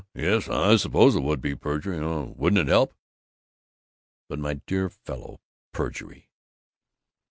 "Huh? 0.01 0.07
Yes, 0.19 0.49
I 0.49 0.77
suppose 0.77 1.15
it 1.15 1.19
would 1.21 1.41
be 1.41 1.53
perjury. 1.55 1.99
Oh 1.99 2.33
Would 2.35 2.57
it 2.57 2.67
help?" 2.67 2.95
"But, 4.27 4.39
my 4.39 4.55
dear 4.65 4.89
fellow! 4.89 5.41
Perjury!" 5.73 6.31